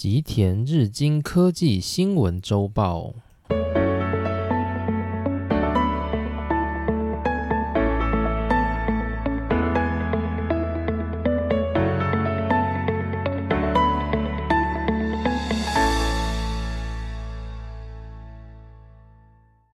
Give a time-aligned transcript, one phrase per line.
[0.00, 3.12] 吉田日经科技新闻周报。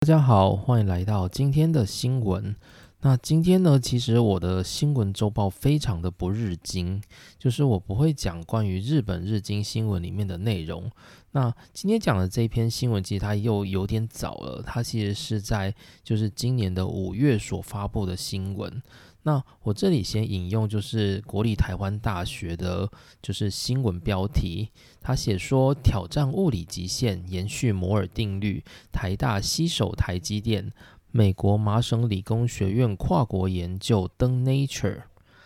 [0.01, 2.57] 大家好，欢迎来到今天的新闻。
[3.03, 7.01] 那今天呢，其实我的新闻周报非常的不日经，
[7.39, 10.91] 就是我不会讲关于日本日经新闻里面的内容。
[11.31, 18.83] 那今天讲的这篇新闻，其实它又有点早了，它其实是在就是今年的五月所发布的新闻。
[19.23, 22.89] 那我这里先引用就是国立台湾大学的，
[23.21, 24.71] 就是新闻标题，
[25.01, 30.73] 他写说挑战物理极限，延续摩尔定律，台大携手台积电。
[31.17, 35.05] 美国麻省理工学院跨国研究登 Nature，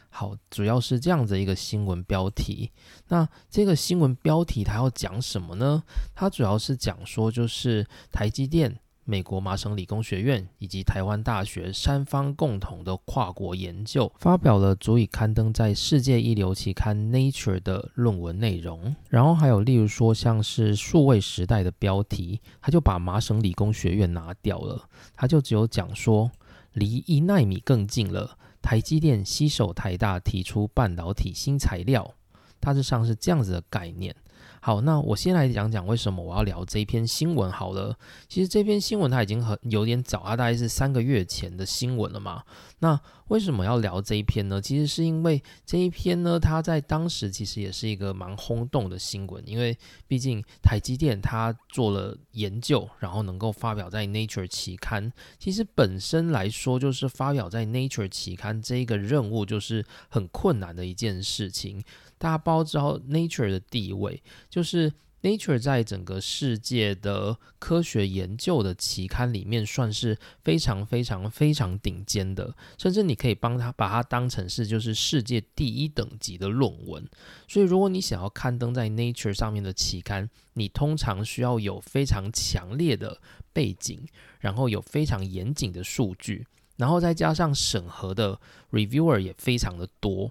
[0.08, 2.72] 好，主要是这样子一个新闻标题。
[3.06, 5.84] 那这个新闻标题它要讲什么呢？
[6.12, 8.80] 它主要是讲说，就是台积电。
[9.10, 18.94] 美国麻省理工学院以及台湾大学三方共同的跨国研究，发表了足以刊登在世界一流期刊《Nature》的论文内容。
[19.08, 26.30] 然后还有例如说，像是数位时代的标题，他就把麻省理工学院拿掉了，他就只有讲说
[26.74, 28.38] 离一纳米更近了。
[28.62, 32.14] 台积电携手台大提出半导体新材料，
[32.60, 34.14] 大致上是这样子的概念。
[34.62, 37.96] 好，那我先来讲讲为什么我要聊这篇新闻好了。
[38.28, 42.44] 其实这篇新闻它已经很有点早，它大概是三个月前的新闻了嘛。
[42.80, 44.60] 那为什么要聊这一篇呢？
[44.60, 55.10] 其实是因为这一篇呢，它在当时其实也是一个蛮轰动的新闻，因为毕竟台积电它做了研究，然后能够发表在 Nature 期刊。
[55.38, 61.82] 其实本身来说，就是发表在 Nature 期刊这一个任务，就是很困难的一件事情。
[62.20, 77.08] 大家包知道 Nature 的地位，就是 Nature 在整个世界的科学研究的期刊里面，算是非常非常非常顶尖的，甚至你可以帮他把它当成是就是世界第一等级的论文。
[77.48, 83.18] 所以，如果你想要刊登在 Nature 上面的期刊，你通常需要有非常强烈的
[83.54, 84.06] 背景，
[84.40, 88.38] 然后有非常严谨的数据，然后再加上审核的
[88.72, 90.30] reviewer 也非常的多。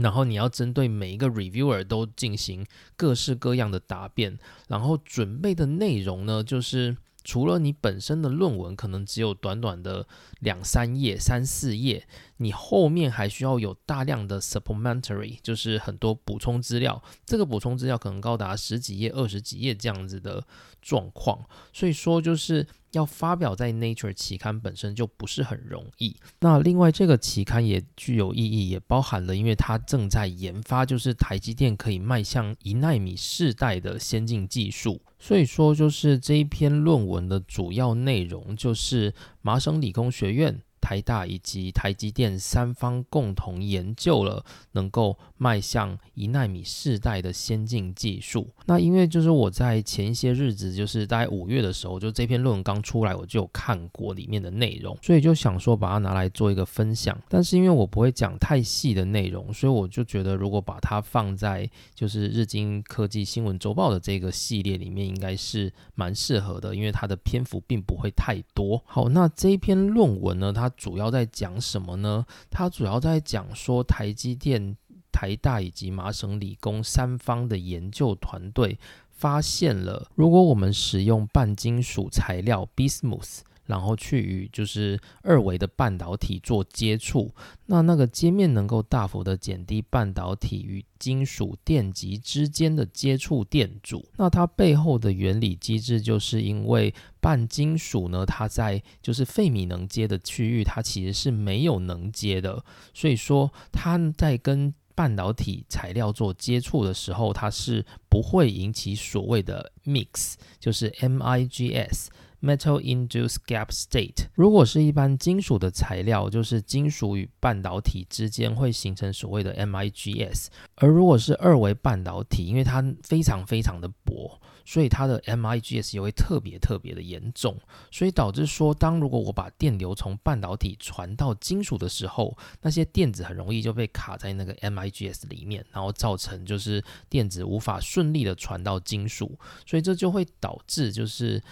[0.00, 2.66] 然后你要针对每一个 reviewer 都进行
[2.96, 4.38] 各式各样的答辩，
[4.68, 10.06] 然后准备的内容呢，就是除了你本身的论文可能只有短短的
[10.40, 12.06] 两三页、三四页，
[12.38, 17.02] 你后面还需要有大量的 supplementary，就是很多补充资料。
[17.24, 20.44] 这个补充资料可能高达十几页、二十几页这样子的
[20.80, 22.66] 状况，所以说就是。
[22.92, 26.16] 要发表在 Nature 期刊本身就不是很容易。
[26.40, 35.02] 那另外这个期刊也具有意义，也包含了，因为它正在研发，就是台积电可以迈向一纳米世代的先进技术。
[35.18, 39.12] 所以说，就是这一篇论文的主要内容，就是
[39.48, 40.60] 麻省理工学院。
[40.88, 48.48] 台大以及台积电三方共同研究了能够迈向一纳米世代的先进技术。
[48.64, 57.20] 那因为就是我在前一些日子，就是大概五月的时候，就这篇论文刚出来，我就有看过里面的内容，所以就想说把它拿来做一个分享。
[57.28, 68.82] 但是因为我不会讲太细的内容，所以我就觉得如果把它放在就是日经科技新闻周报的这个系列里面，应该是蛮适合的，因为它的篇幅并不会太多。
[68.86, 72.24] 好，那这一篇论文呢，它主要在讲什么呢？
[72.48, 74.76] 它主要在讲说，台积电、
[75.12, 78.78] 台大以及麻省理工三方的研究团队
[79.10, 83.40] 发现了，如果我们使用半金属材料 Bismuth。
[83.68, 87.32] 然后去与就是二维的半导体做接触，
[87.66, 94.08] 那那个接面能够大幅的减低半导体与金属电极之间的接触电阻。
[94.16, 102.64] 那它背后的原理机制，就是因为半金属呢，它在就是费米能接的区域，它其实是没有能接的，
[102.94, 112.06] 所以说它在跟半导体材料做接触的时候，它是不会引起所谓的 mix，就是 MIGS。
[112.40, 120.46] Metal induced gap state，如果是一般金属的材料，就是金属与半导体之间会形成所谓的 MIGS，
[120.76, 127.58] 而如果是二维半导体，因为它非常非常的薄，所以它的 MIGS 也会特别特别的严重，
[127.90, 139.36] 所以导致说，当如果我把电流从半导体传到金属的时候，那些电子很容易就被卡在那个 MIGS 里面，然后造成就是电子无法顺利的传到金属，
[139.66, 141.42] 所以这就会导致就是。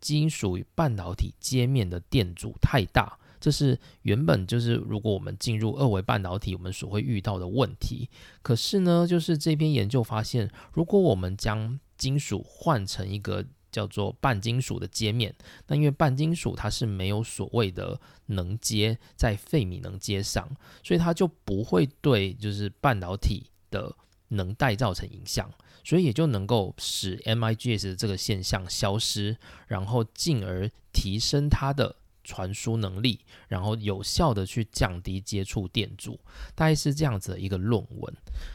[0.00, 8.08] 金属与半导体接面的电阻太大，这是原本就是如果我们进入二维半导体，我们所会遇到的问题。
[8.42, 15.34] 可是呢，就是这篇研究发现，如果我们将金属换成一个叫做半金属的接面，
[15.66, 20.48] 那因为半金属它是没有所谓的能阶在费米能阶上，
[20.82, 23.94] 所以它就不会对就是半导体的
[24.28, 25.50] 能带造成影响，
[25.86, 29.38] 所以也就能够使 MIGS 这个现象消失，
[29.68, 31.96] 然后进而提升它的。
[32.28, 36.18] 传输能力，然后有效的去降低接触电阻，
[36.56, 38.12] 大概是这样子的一个论文。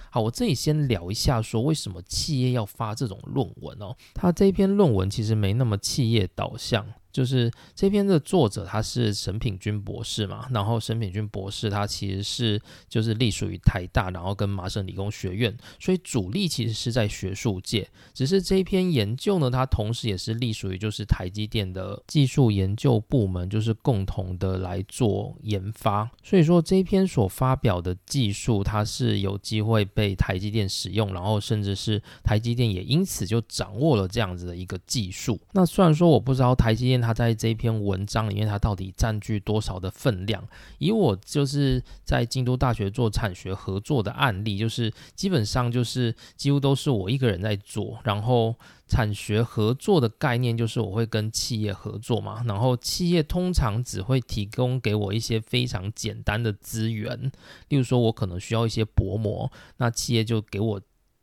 [0.09, 3.95] 好，我这里先聊一下，说为什么企业要发这种论文哦？
[4.13, 6.85] 它这篇论文其实没那么企业导向。
[7.11, 17.85] 就是这篇的作者他是沈品君博士嘛，然后沈品君博士他其实是就是隶属于台大，然后跟麻省理工学院，所以主力其实是在学术界。
[18.13, 26.09] 只是这篇研究呢，它同时也是隶属于就是台积电的技术研究部门，就是共同的来做研发。
[26.23, 35.37] 所以说这篇所发表的技术，它是有机会被台积电使用，然后甚至是台积电也因此就掌握了这样子的一个技术。
[35.51, 37.00] 那虽然说我不知道台积电。
[37.01, 40.47] 他在这篇文章里面，他到底占据多少的分量？
[40.77, 47.99] 以我就是在京都大学做产学合作的案例，就是基本上就是几乎都是我一个人在做。
[48.03, 48.55] 然后
[48.87, 57.31] 产学合作的概念就是我会跟企业合作嘛，然后企业通常只会提供给我一些非常简单的资源，
[57.69, 60.81] 例如说我可能需要一些薄膜，那企业就给我。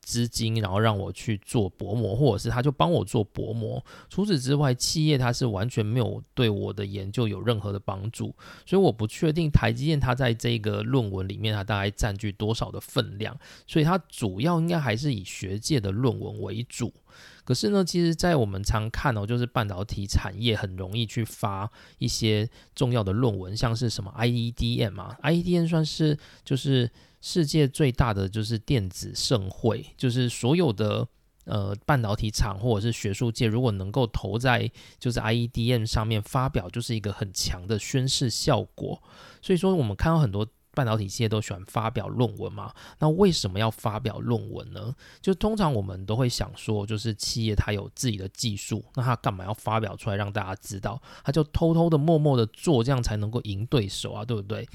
[0.09, 3.85] 资金，然后让我去做薄膜，或者是他就帮我做薄膜。
[4.09, 8.35] 除此之外，企业它是完全没有对我的研究有任何的帮助，
[8.65, 13.39] 所以我不确定台积电它在这个论文里面它大概占据多少的分量。
[13.67, 16.91] 所以它主要应该还是以学界的论文为主。
[17.45, 26.91] 可是呢，其实，在我们常看哦，就是半导体产业很容易去发一些重要的论文，像是什么 IEDM 啊，IEDM 算是就是。
[27.21, 31.07] 世界最大的就是电子盛会，就是所有的
[31.45, 39.03] 呃半导体厂或者是学术界，如果能够投在就是 IEDM 上面发表，就是一个很强的宣示效果。
[39.43, 42.73] 所以说，我们看到很多半导体企业都喜欢发表论文嘛。
[43.01, 44.95] 那为什么要发表论文呢？
[45.21, 51.03] 就通常我们都会想说，就是企业它有自己的技术，那它干嘛要发表出来让大家知道？
[51.25, 54.69] 它就偷偷的、默默的做，这样才能够赢对手啊，对不对？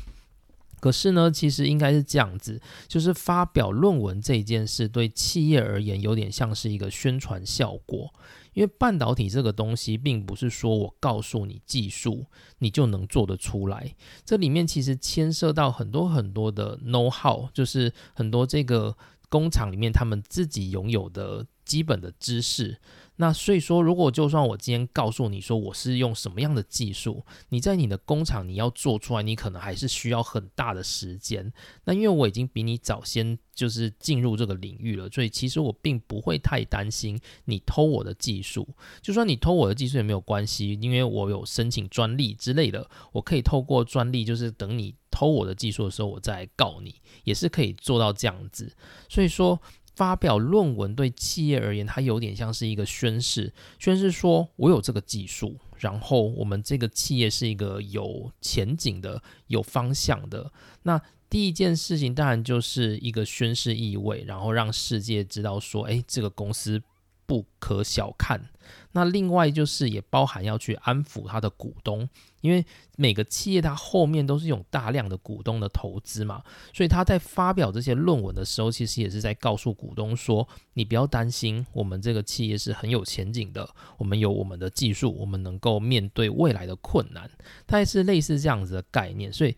[0.84, 8.14] 可是呢，其实应该是这样子，就是发表论文这件事对企业而言有点像是一个宣传效果，
[8.54, 12.26] 因为半导体这个东西并不是说我告诉你技术，
[12.60, 13.96] 你就能做得出来。
[14.26, 18.98] 这里面其实牵涉到很多很多的 know how，就是很多这个
[19.30, 22.82] 工厂里面他们自己拥有的基本的知识。
[23.18, 31.54] 那所以说，如果就算我今天告诉你说我是用什么样的技术，你在你的工厂你要做出来，你可能还是需要很大的时间。
[31.86, 38.68] 那因为我已经比你早先就是进入这个领域了，所以其实我并不会太担心你偷我的技术。
[39.02, 46.96] 就算你偷我的技术也没有关系，因为我有申请专利之类的，我可以透过专利，就是等你偷我的技术的时候，我再告你，
[47.26, 48.76] 也是可以做到这样子。
[49.08, 49.62] 所以说。
[49.96, 60.52] 发表论文对企业而言，它有点像是一个宣誓，宣誓说我有这个技术，然后我们这个企业是一个有前景的、有方向的。
[60.84, 66.82] 那第一件事情当然就是一个宣誓意味，然后让世界知道说，哎，这个公司。
[67.26, 68.50] 不可小看。
[68.92, 72.08] 那另外就是也包含要去安抚他的股东，
[72.44, 72.64] 因为
[72.98, 87.32] 每个企业它后面都是有大量的股东的投资嘛，所以他在发表这些论文的时候，其实也是在告诉股东说：你不要担心，我们这个企业是很有前景的，我们有我们的技术，我们能够面对未来的困难。
[87.66, 89.56] 它也是类似这样子的概念，所以。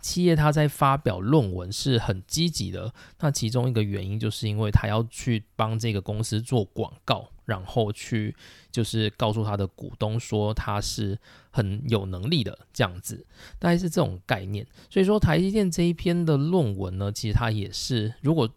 [0.00, 8.34] 企业它在发表论文是很积极的，那其中一个原因就是因为他要去帮这个公司做广告，然后去
[8.70, 11.18] 就是告诉他的股东说他是
[11.50, 13.26] 很有能力的这样子，
[13.58, 14.66] 大概是这种概念。
[14.90, 18.48] 所以说台积电这一篇的论文呢，其实它也是如果。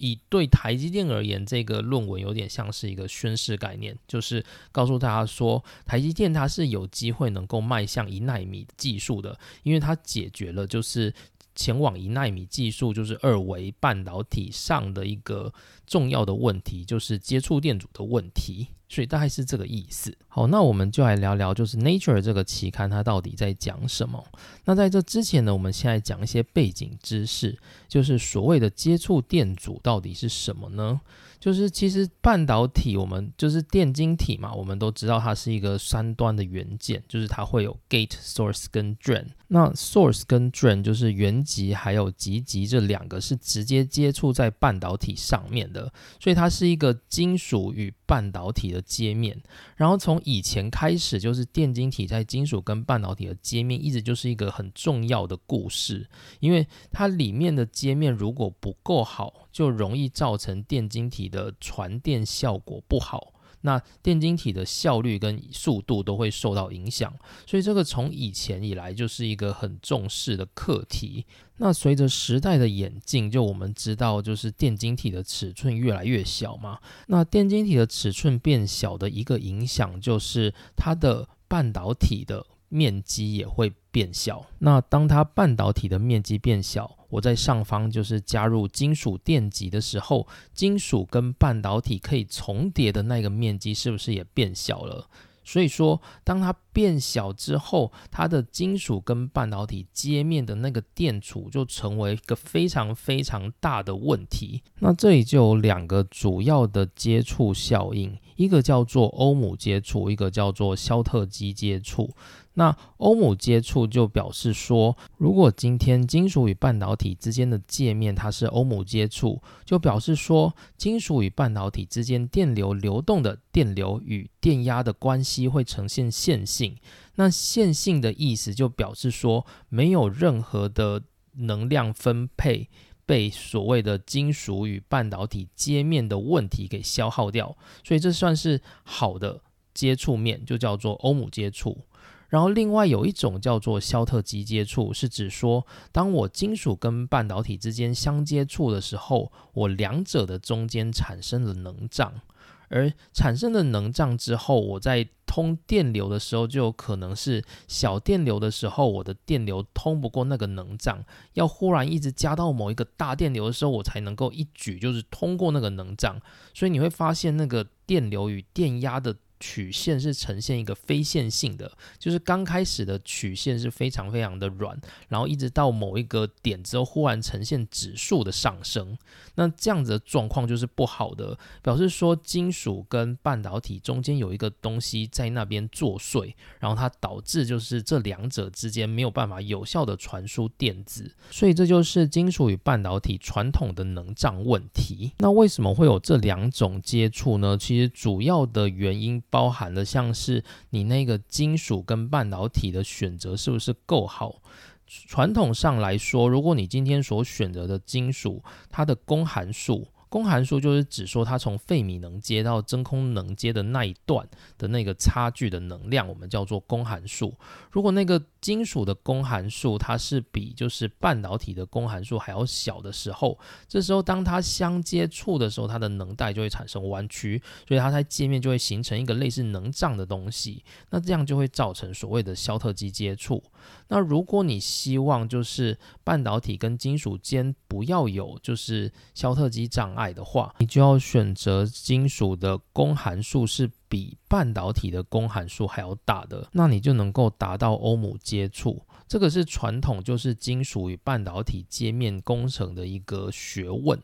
[0.00, 11.12] 以对台积电而言，这个论文有点像是一个宣誓概念，就是告诉大家说，台积电它是有机会能够迈向一纳米技术的，因为它解决了就是
[11.58, 15.52] 前往一纳米技术，就是二维半导体上的一个
[15.88, 18.68] 重要的问题，就是接触电阻的问题。
[18.90, 20.16] 所以大概是这个意思。
[20.28, 24.24] 好，那我们就来聊聊，就是 Nature 这个期刊它到底在讲什么？
[24.64, 31.02] 那在这之前呢，我们现在讲一些背景知识，就是所谓的接触电阻到底是什么呢？
[31.38, 39.26] 就是其实半导体，我们就是电晶体嘛，我们都知道它是一个三端的元件，就是它会有 gate、source 跟 drain。
[39.48, 49.40] 那 source 跟 drain 就是原极还有极极这两个是直接接触在半导体上面的，所以它是一个金属与半导体的接面。
[49.74, 56.08] 然后从以前开始，就是电晶体在金属跟半导体的接面，一直就是一个很重要的故事，
[56.40, 59.48] 因为它里面的接面如果不够好。
[59.50, 67.12] 就容易造成电晶体的传电效果不好，那电晶体的效率跟速度都会受到影响，
[67.46, 71.24] 所以这个从以前以来就是一个很重视的课题。
[71.56, 76.78] 那随着时代的演进，就我们知道，就是电晶体的尺寸越来越小嘛。
[77.08, 82.46] 那电晶体的尺寸变小的一个影响，就是它的半导体的。
[82.68, 84.44] 面积也会变小。
[84.58, 95.08] 那当它半导体的面积变小，我在上方就是加入金属电极的时候，金属跟半导体可以重叠的那个面积是不是也变小了？
[95.44, 104.62] 所以说，当它变小之后，它的金属跟半导体接面的那个电阻就成为一个非常非常大的问题。
[104.80, 112.14] 那这里就有两个主要的接触效应，一个叫做欧姆接触，一个叫做肖特基接触。
[112.58, 126.76] 那欧姆接触就表示说，如果今天金属与半导体之间的界面它是欧姆接触，就表示说金属与半导体之间电流流动的电流与电压的关系会呈现线性。
[127.14, 131.00] 那线性的意思就表示说，没有任何的
[131.34, 132.68] 能量分配
[133.06, 139.40] 被所谓的金属与半导体接面的问题给消耗掉，所以这算是好的
[139.72, 141.84] 接触面，就叫做欧姆接触。
[142.28, 152.20] 然后，另外有一种叫做肖特基接触，是指说，当我金属跟半导体之间相接触的时候，我两者的中间产生了能胀，
[152.68, 166.20] 而产生的能胀之后，我在通电流的时候，就有可能是小电流的时候，我的电流通不过那个能胀，要忽然一直加到某一个大电流的时候，我才能够一举就是通过那个能胀，
[166.52, 169.16] 所以你会发现那个电流与电压的。
[169.40, 174.78] 曲线是呈现一个非线性的，就是刚开始的曲线是非常非常的软，
[175.08, 178.96] 然后一直到某一个点之后，忽然呈现指数的上升。
[179.36, 195.12] 那这样子的状况就是不好的，表示说金属跟半导体中间有一个东西在那边作祟，然后它导致就是这两者之间没有办法有效的传输电子，所以这就是金属与半导体传统的能障问题。
[195.18, 197.56] 那为什么会有这两种接触呢？
[197.56, 199.22] 其实主要的原因。
[199.30, 204.42] 包含了像是你那个金属跟半导体的选择是不是够好？
[204.86, 209.88] 传统上来说，如果你今天所选择的金属，它的功函数。
[210.08, 217.34] 功函数就是指说它从费米能接到真空能接的那一段的那个差距的能量，我们叫做功函数。
[217.70, 230.64] 如果那个金属的功函数它是比就是半导体的功函数还要小的时候，这时候当它相接触的时候，它的能带就会产生弯曲，所以它在界面就会形成一个类似能胀的东西。
[230.90, 233.42] 那这样就会造成所谓的肖特基接触。
[233.88, 248.82] 那如果你希望就是半导体跟金属间不要有就是肖特基障碍的话，你就要选择金属的功函数是比半导体的功函数还要大的，那你就能够达到欧姆接触。
[249.06, 253.98] 这个是传统就是金属与半导体接面工程的一个学问。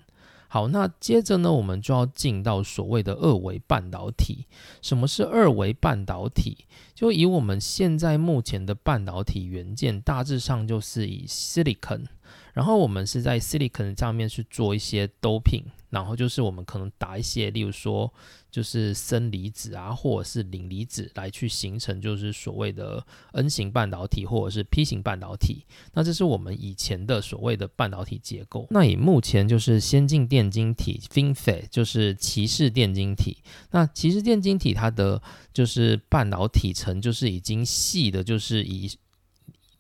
[0.49, 4.47] 好，那接着呢，我们就要进到所谓的二维半导体。
[4.81, 6.67] 什么是二维半导体？
[6.95, 12.05] 就以我们现在目前的半导体元件，大致上就是以 silicon，
[12.53, 15.65] 然后我们是在 silicon 上面去做一些 doping。
[15.95, 18.13] 然后就是我们可能打一些，例如说
[18.51, 25.65] 就是砷离子啊，或者是磷离子来去形成就是所谓的 N 型半导体或者是 P 型半导体。
[25.93, 28.67] 那这是我们以前的所谓的半导体结构。
[28.71, 33.39] 那以目前就是先进电晶体 FinFET，就是骑士电晶体。
[33.71, 35.23] 那骑士电晶体它的
[35.53, 38.91] 就是半导体层就是已经细的，就是以。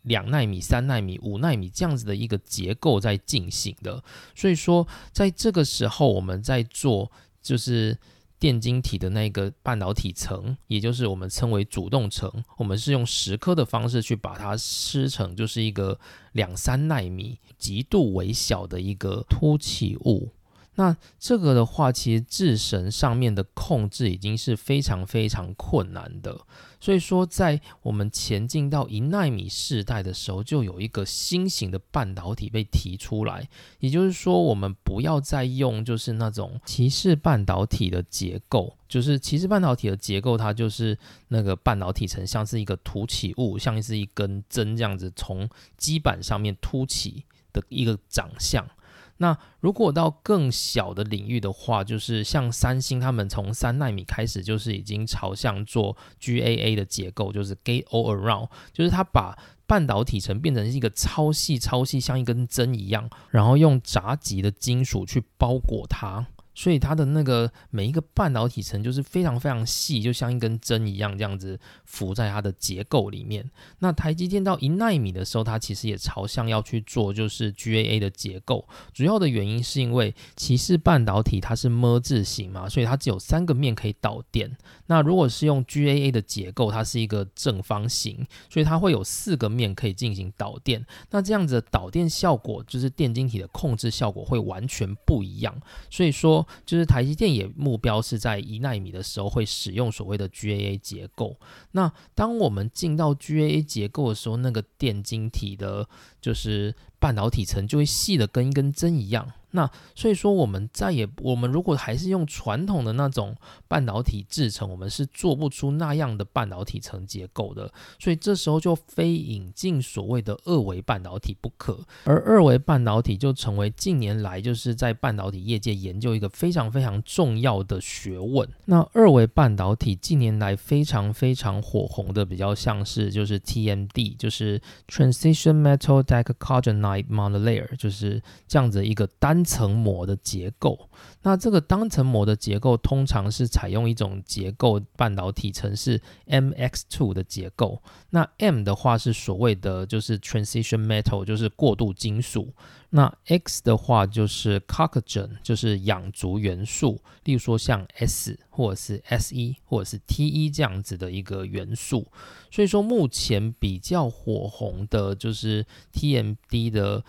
[0.05, 4.03] 两纳米、三纳米、五纳米这样子的一个结构在进行的，
[4.35, 7.11] 所以说在这个时候，我们在做
[7.43, 7.99] 就是
[8.39, 15.99] 电晶体的那个半导体层，也就是我们称为主动层，我们是用蚀刻的方式去把它撕成就是一个
[16.33, 20.31] 两三纳米极度微小的一个凸起物。
[20.77, 26.41] 那这个的话，其实制神上面的控制已经是非常非常困难的。
[26.81, 33.49] 所以说，在我们前进到一纳米世代的时候，就有一个新型的半导体被提出来。
[33.79, 48.69] 也就是说，我们不要再用就是那种骑士半导体的结构，就是骑士半导体的结构，它就是那个半导体层像是一个凸起物，像是一根针这样子从基板上面凸起的一个长相。
[49.19, 66.27] 那如果到更小的领域的话，就是像三星，他们从三纳米开始就是已经朝向做 GAA 的结构，就是 Gate All Around，就是它把半导体层变成一个超细、超细，像一根针一样，然后用杂极的金属去包裹它。
[66.55, 73.51] 所以它的那个每一个半导体层就是非常非常细，就像一根针一样，这样子浮在它的结构里面。
[73.81, 78.67] 那台积电到一纳米的时候，它其实也朝向要去做就是 GAA 的结构。
[78.93, 84.57] 主要的原因是因为骑士半导体它是么字形嘛，所以它只有三个面可以导电。
[84.87, 90.87] 那如果是用 GAA 的结构，它是一个正方形，所以它会有四个面可以进行导电。
[91.11, 95.61] 那这样子的导电效果，就是电晶体的控制效果会完全不一样。
[95.91, 96.44] 所以说。
[96.65, 101.37] 就是台积电也目标是在一纳米的时候会使用所谓的 GAA 结构。
[101.73, 105.89] 那当我们进到 GAA 结构的时候，那个电晶体的，
[106.21, 109.33] 就是半导体层就会细的跟一根针一样。
[109.57, 113.37] 那所以说，我们再也我们如果还是用传统的那种
[113.69, 117.73] 半导体制成，我们是做不出那样的半导体层结构的。
[118.01, 121.79] 所以这时候就非引进所谓的二维半导体不可。
[122.03, 128.49] 而二维半导体就成为近年来就是在半导体业界研究一个非常非常重要的学问。
[128.65, 139.44] 那二维半导体近年来非常非常火红的，比较像是就是 TMD，就是 Transition Metal Dicogenide Monolayer，就是这样子一个单。
[139.45, 140.89] 层膜的结构，
[141.23, 147.83] 那这个单层膜的结构通常是采用一种结构，半导体层是 MX2 的结构。
[148.11, 152.53] 那 M 的话是所谓的就是 transition metal，就是过渡金属。
[152.91, 162.07] 那 X 的话就是 cogen，就是氧族元素，例如说像 S 或者是 Se 或者是 Te 这样子的一个元素。
[162.53, 167.05] 所以说目前比较火红的就是 TMD 的。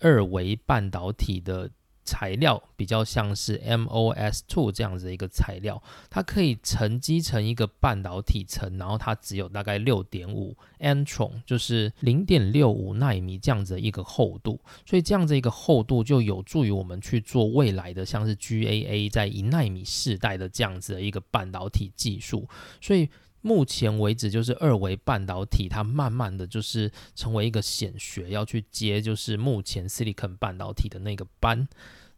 [0.00, 1.70] 二维半导体的
[2.04, 22.48] 材料比较像是 MOS2 这样子的一个材料，它可以沉积成一个半导体层，然后它只有大概六点五 angstrom，就是零点六五纳米这样子的一个厚度，所以这样子一个厚度就有助于我们去做未来的像是 GAA 在一纳米世代的这样子的一个半导体技术，
[22.80, 23.08] 所以。
[23.46, 31.68] 目前为止，就是二维半导体，它慢慢的就是成为一个显学，要去接就是目前 silicon 半导体的那个班。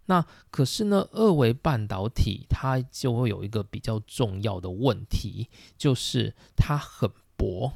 [0.07, 7.75] 那可是呢，二维半导体它就会有一个比较重要的问题，就是它很薄，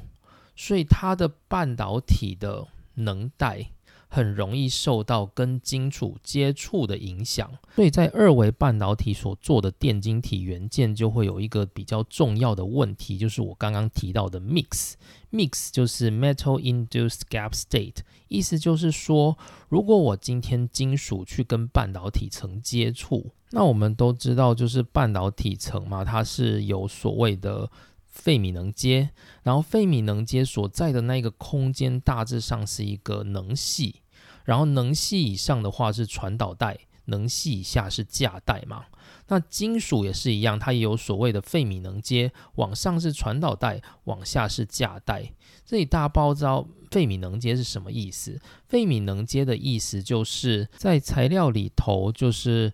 [0.55, 3.69] 所以它的半导体的能带。
[4.13, 19.35] 很容易受到跟金属接触的影响，所以在二维半导体所做的电晶体元件就会有一个比较重要的问题，就是我刚刚提到的 mix，mix 就是 metal induced gap state，意思就是说，
[19.67, 27.67] 如果我今天金属去跟半导体层接触，那我们都知道，就是半导体层嘛，它是有所谓的
[28.05, 29.09] 费米能阶，
[29.41, 34.01] 然后费米能阶所在的那个空间大致上是一个能系。
[34.43, 38.85] 然后能系以上的话是传导带，能系以下是价带嘛。
[39.27, 45.33] 那金属也是一样，它也有所谓的费米能阶，往上是传导带，往下是价带。
[45.65, 48.39] 这里大家不知道费米能阶是什么意思？
[48.67, 52.73] 费米能阶的意思就是在材料里头，就是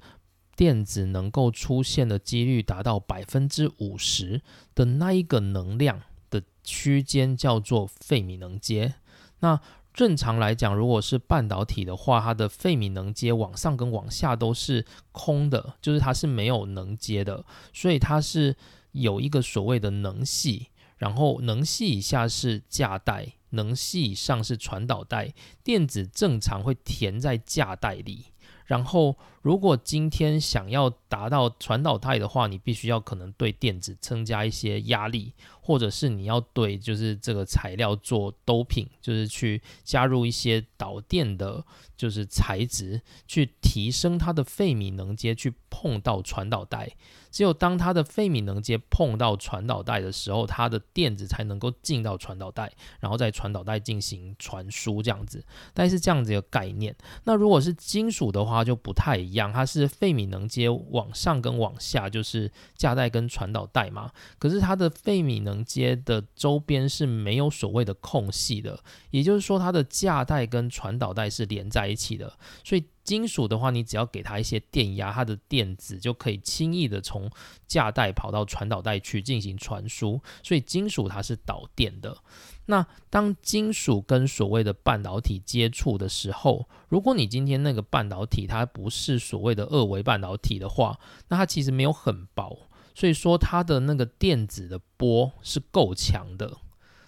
[0.56, 4.42] 电子能够出现的几率达到百分之五十
[4.74, 8.96] 的那一个能量的区间叫做费米能阶。
[9.42, 9.62] 那
[9.94, 18.56] 正常来讲，如果是半导体的话，它的费米能阶往上跟往下都是空的，就是它是没有能阶的，所以它是
[18.92, 28.26] 有一个所谓的能系，然后能系以下是价带，能系以上是传导带，电子正常会填在价带里。
[28.66, 35.34] 然后，如果今天想要达到传导带的话，你必须要可能对电子增加一些压力。
[35.70, 41.64] 或者是你要对就是这个材料做 doping，就是去加入一些导电的，
[41.96, 46.96] 就是材质，去提升它的费米能阶，去碰到传导带。
[47.32, 55.44] 只有当它的费米能阶碰到传导带的时候，它的电子才能够进到传导带，然后在传导带进行传输，这样子。
[55.74, 56.96] 但是这样子一个概念。
[57.24, 64.12] 那如果是金属的话，就不太一样，它是费米能阶往上跟往下，就是价带跟传导带嘛。
[64.38, 68.80] 可是它的费米能阶的周边是没有所谓的空隙的，
[69.12, 72.86] 也就是说它的价带跟传导带是连在一起的，所以。
[73.04, 77.30] 金属的话，你只要给它一些电压，它的电子就可以轻易的从
[77.68, 80.22] 价带跑到传导带去进行传输。
[80.44, 82.18] 所以金属它是导电的。
[82.66, 96.58] 那当金属跟所谓的半导体接触的时候，如果你今天那个半导体它不是所谓的二维半导体的话，那它其实没有很薄，所以说它的那个电子的波是够强的，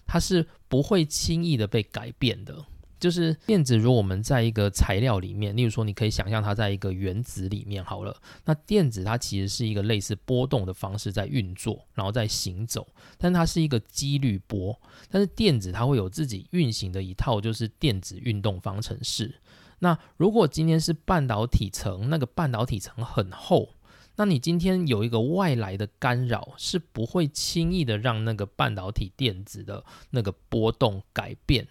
[0.07, 2.65] 它是不会轻易的被改变的。
[3.01, 8.15] 就是电子，如果我们在一个材料里面，例如说，你可以想象它在一个原子里面好了。
[8.45, 12.87] 那电子它其实是一个类似波动的方式在运作，然后在行走，
[13.17, 14.79] 但它是一个几率波。
[15.09, 19.41] 但是电子它会有自己运行的一套，就是电子运动方程式。
[19.79, 23.69] 那如果今天是半导体层，那个半导体层很厚，
[24.17, 31.67] 那你今天有一个外来的干扰，是不会轻易的让那个半导体电子的那个波动改变。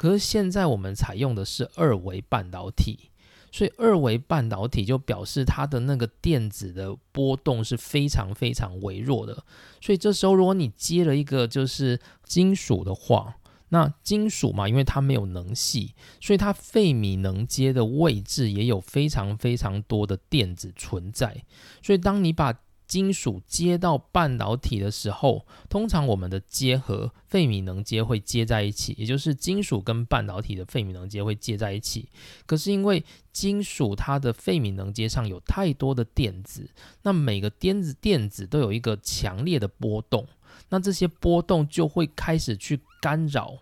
[0.00, 3.10] 可是现在我们采用的是二维半导体，
[3.52, 9.44] 所以二维半导体就表示它的那个电子的波动是非常非常微弱的。
[9.78, 13.36] 所以这时候如果你接了一个就是金属的话，
[13.68, 21.44] 那金属嘛，因为它没有能系，所以它费米能阶的位置也有非常非常多的电子存在。
[21.82, 22.58] 所以当你把
[22.90, 32.08] 金属接到半导体的时候，通常我们的接合费米能接会接在一起，也就是金属跟半导体的费米能接会接在一起。
[32.46, 36.68] 可是因为金属它的费米能接上有太多的电子，
[37.02, 40.26] 那每个电子电子都有一个强烈的波动，
[40.70, 43.58] 那这些波动就会开始去干扰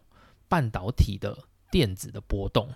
[0.49, 1.37] 半导体的
[1.71, 2.71] 电子的波动，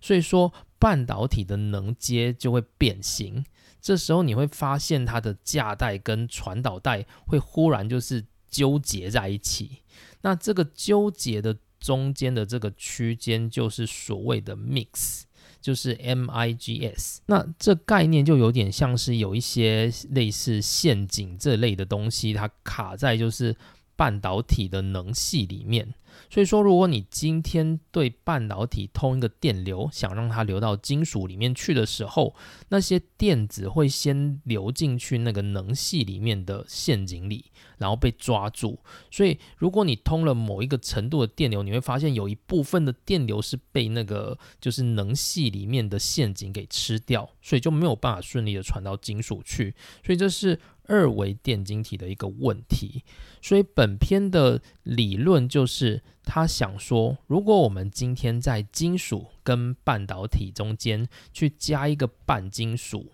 [0.00, 3.44] 所以说半导体的能接就会变形。
[3.82, 9.82] 这时候你会发现它的价带跟传导带会忽然就是纠结在一起，
[10.20, 15.22] 那这个纠结的中间的这个区间就是所谓的 mix，
[15.60, 17.20] 就是 M I G S。
[17.26, 23.56] 那这概念就有点像是有一些类似陷阱这类的东西，它卡在就是
[23.96, 25.94] 半导体的能系里面。
[26.28, 32.34] 所以说，如果你今天对半导体通一个电流，想让它流到金属里面去的时候，
[32.68, 37.46] 那些电子会先流进去那个能系里面的陷阱里，
[37.82, 38.78] 然后被抓住。
[39.10, 49.74] 所以，如果你通了某一个程度的电流，你会发现有一部分的电流是被那个就是能系里面的陷阱给吃掉，所以就没有办法顺利的传到金属去。
[50.02, 50.58] 所以这是。
[50.88, 53.04] 二维电晶体的一个问题，
[53.40, 63.12] 所以本篇的理论就是他想说，如果我们今天在金属跟半导体中间去加一个半金属，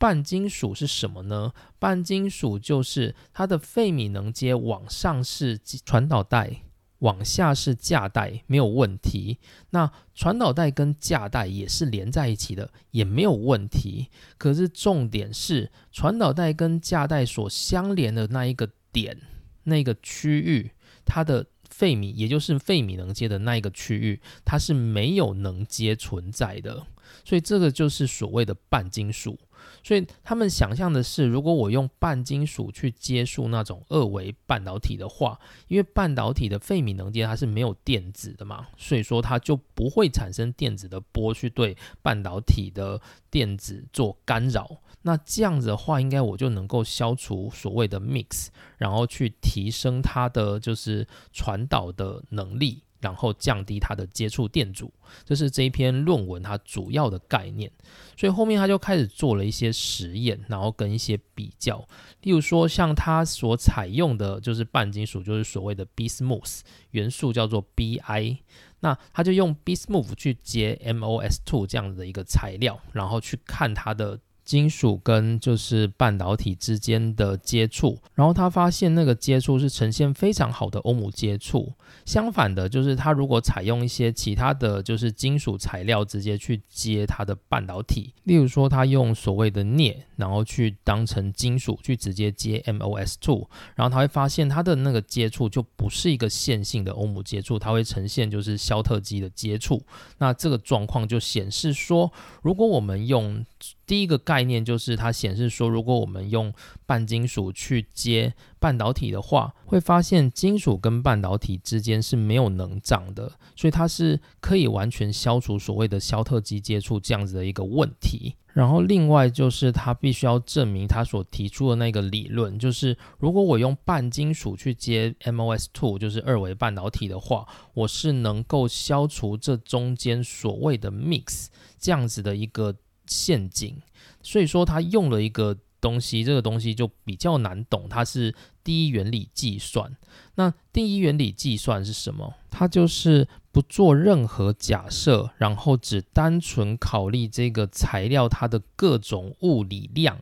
[0.00, 1.52] 半金属是什么呢？
[1.78, 6.62] 半金属就是它的费米能阶往上是传导带。
[7.00, 9.38] 往下是价带没有问题，
[9.70, 14.10] 那传导带跟价带也是连在一起的，也没有问题。
[14.36, 19.16] 可是重点是传导带跟价带所相连的那一个点，
[19.62, 20.72] 那个区域，
[21.06, 26.86] 它的费米，也就是费米能阶的那一个区域，它是没有能阶存在的。
[27.24, 29.38] 所以这个就是所谓的半金属。
[29.82, 44.82] 所以他们想象的是，如果我用半金属去接触那种二维半导体的话，因为半导体的费米能阶它是没有电子的嘛，所以说它就不会产生电子的波去对半导体的电子做干扰。
[45.02, 52.82] 那这样子的话，应该我就能够消除所谓的 mix，然后去提升它的就是传导的能力。
[53.00, 54.92] 然后降低它的接触电阻，
[55.24, 57.70] 这是这一篇论文它主要的概念。
[58.16, 61.86] 所以后面他就开始做了一些实验，然后跟一些比较。
[62.22, 66.60] 例如说，像他所采用的就是半金属，就是所谓的 bismuth
[66.90, 68.38] 元素叫做 Bi，
[68.80, 74.20] 那他就用 bismuth 去接 MOS2 这样子的一个材料，然后去看它的。
[74.50, 81.72] 金属跟就是半导体之间的接触，然后他发现那个接触是呈现非常好的欧姆接触。
[82.04, 99.80] 相反的，就是他如果采用一些其他的就是金属材料直接去接它的半导体，例如说他用所谓的镍，然后去当成金属去直接接 MOS two，然后他会发现它的那个接触就不是一个线性的欧姆接触，它会呈现就是肖特基的接触。
[100.18, 102.10] 那这个状况就显示说，
[102.42, 103.44] 如果我们用
[103.86, 106.52] 第一个概念就是它显示说，如果我们用
[106.86, 118.36] 半金属去接半导体的话，会发现金属跟半导体之间是没有能障的，所以它是可以完全消除所谓的肖特基接触这样子的一个问题。
[118.52, 131.46] 然后另外就是它必须要证明它所提出的那个理论，就是如果我用半金属去接 MOS two，就是二维半导体的话，我是能够消除这中间所谓的 mix
[131.78, 132.76] 这样子的一个。
[133.10, 133.76] 陷阱，
[134.22, 137.88] 所以说他用了一个东西，这个东西就比较难懂。
[137.88, 139.96] 它是第一原理计算。
[140.36, 142.34] 那第一原理计算是什么？
[142.50, 150.20] 它就是不做任何假设，然后只单纯考虑这个材料它的各种物理量，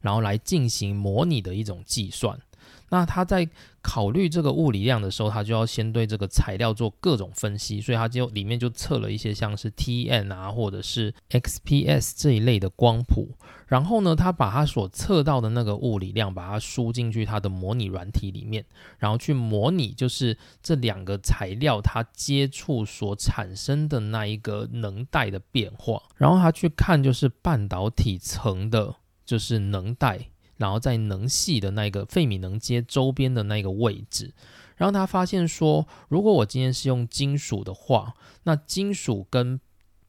[0.00, 2.38] 然后来进行模拟的一种计算。
[2.90, 3.48] 那他在
[3.82, 13.36] 考虑这个物理量的时候，他就要先对这个材料做各种分析，所以他就里面就测了一些像是 T-N 啊，或者是 XPS 这一类的光谱。
[13.66, 18.64] 然后呢，他把他所测到的那个物理量，把它输进去他的模拟软体里面，
[18.98, 26.02] 然后去模拟就是这两个材料它接触所产生的那一个能带的变化。
[26.16, 28.96] 然后他去看就是半导体层的，
[29.26, 30.30] 就是能带。
[30.58, 34.34] 然后在能系的那个费米能阶周边的那个位置，
[34.76, 39.58] 然后他发现说，如果我今天是用金属的话，那金属跟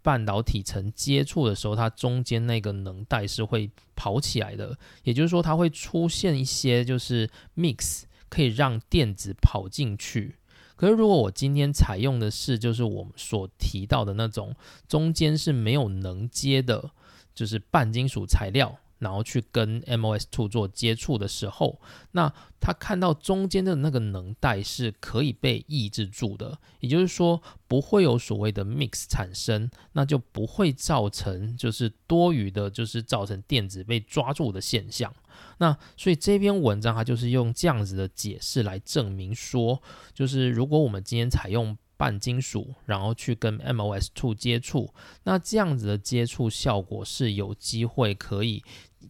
[0.01, 10.35] 半导体层接触的时候，它中间那个能带是会跑起来的，也就是说它会出现一些就是 mix，可以让电子跑进去。
[10.75, 14.55] 可是如果我今天采用的是就是我们所提到的那种
[14.87, 16.91] 中间是没有能接的，
[17.35, 18.79] 就是半金属材料。
[18.99, 21.81] 然后去跟 MOS2 做接触的时候，
[22.11, 35.13] 那他看到中间的那个能带是可以被抑制住的，也就是说不会有所谓的 mix 产生，那就不会造成就是多余的，就是造成电子被抓住的现象。
[35.57, 39.81] 那所以这篇文章它就是用这样子的解释来证明说，
[40.13, 41.77] 就是如果我们今天采用。
[41.99, 48.63] 半金属，然后去跟 MOS2 接触，那这样子的接触效果是有机会可以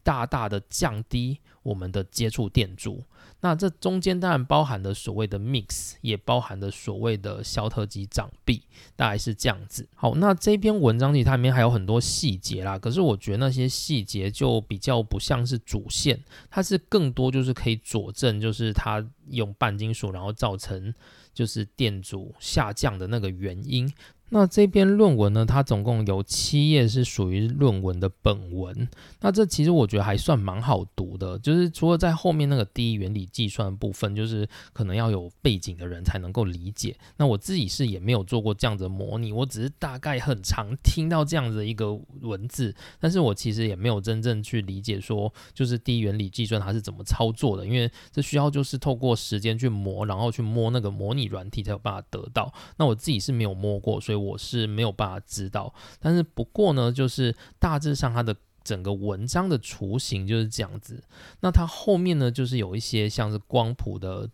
[0.04, 3.04] 大大的降低我们的接触电阻。
[3.42, 8.64] 那这中间当然包含了所谓的 mix，也包含了所谓的肖特基长臂，
[8.98, 9.88] 大概是这样子。
[9.96, 20.94] 好，那这篇文章里它里面还有很多细节啦，可是我觉得那些细节就比较不像是主线，它是更多就是可以佐证，就是它用半金属然后造成。
[21.32, 23.90] 就是电阻下降的那个原因。
[24.32, 25.44] 那这篇论文呢？
[25.44, 28.88] 它总共有七页是属于论文的本文。
[29.22, 36.96] 那这其实我觉得还算蛮好读的，就是除了在后面那个第一原理计算部分，就是可能要有背景的人才能够理解。
[37.18, 52.54] 那我自己是也没有做过这样子的模拟，我只是大概很常听到这样子的一个文字，但是我其实也没有真正去理解说，就是第一原理计算它是怎么操作的，因为这需要就是透过时间去磨，然后去摸那个模拟软体才有办法得到。
[52.78, 54.19] 那我自己是没有摸过，所以。
[54.20, 61.04] 我是没有办法知道，但是不过呢，就是大致上它的整个文章的雏形就是这样子。
[61.40, 64.30] 那它后面呢，就是有一些像是光谱的。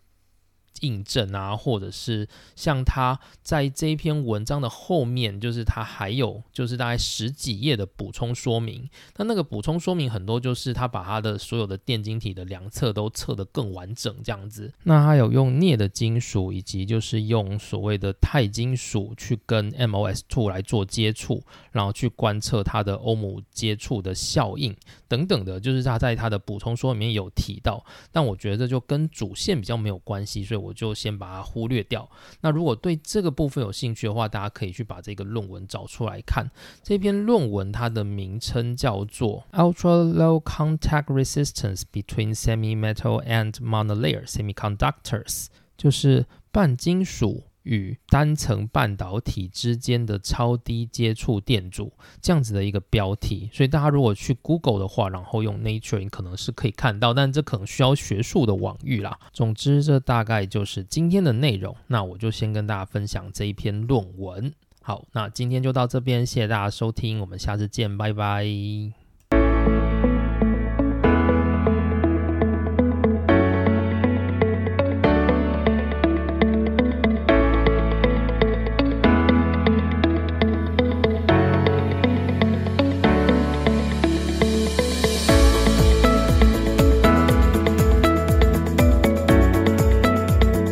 [0.80, 8.88] 印证啊，或者是像他在这一篇文章的后面，就是他还有就是大概十几页的补充说明。
[9.16, 14.72] 那那个补充说明很多，就是他把他的所有的电晶体的量测都测得更完整这样子。
[14.82, 24.76] 那他有用镍的金属，以及就是用所谓的钛金属去跟 MOS2 来做接触，然后去观测它的欧姆接触的效应
[25.08, 27.84] 等等的，就是他在他的补充说里面有提到。
[28.10, 30.65] 但我觉得就跟主线比较没有关系，所以。
[30.66, 32.08] 我就先把它忽略掉。
[32.40, 36.50] 那如果对这个部分有兴趣的话，大家可以去把这个论文找出来看。
[36.82, 45.44] 这篇论文它的名称叫做《Ultra Low Contact Resistance Between Semi-Metal and Monolayer Semiconductors》，
[45.76, 47.44] 就是半金属。
[47.66, 59.18] 与单层半导体之间的超低接触电阻，这样子的一个标题，所以大家如果去 Google 的话，然后用 Nature，你可能是可以看到，但这可能需要学术的网域啦。
[59.32, 61.76] 总之，这大概就是今天的内容。
[61.88, 64.52] 那我就先跟大家分享这一篇论文。
[64.80, 69.05] 好，那今天就到这边，谢谢大家收听，我们下次见，拜拜。